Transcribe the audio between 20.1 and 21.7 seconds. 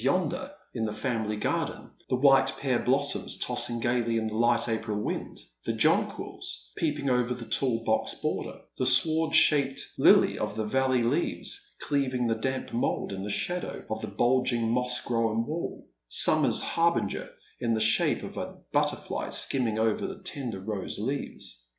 tender rose leaves.